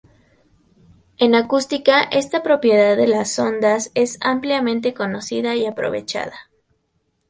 [1.19, 6.49] En acústica esta propiedad de las ondas es ampliamente conocida y aprovechada.